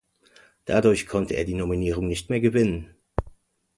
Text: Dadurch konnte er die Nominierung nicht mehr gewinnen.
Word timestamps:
Dadurch 0.65 1.05
konnte 1.05 1.35
er 1.35 1.45
die 1.45 1.53
Nominierung 1.53 2.07
nicht 2.07 2.31
mehr 2.31 2.39
gewinnen. 2.39 2.95